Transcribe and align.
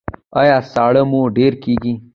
ایا 0.39 0.57
ساړه 0.73 1.03
مو 1.09 1.21
ډیر 1.37 1.53
کیږي؟ 1.63 1.93